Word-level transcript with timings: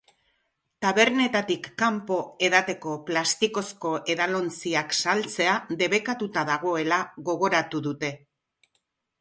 Tabernetatik 0.83 1.67
kanpo 1.81 2.17
edateko 2.47 2.95
plastikozko 3.09 3.91
edalontziak 4.15 4.97
saltzea 5.05 5.55
debekatuta 5.83 6.49
dagoela 6.51 7.01
gogoratu 7.31 7.85
dute. 7.91 8.13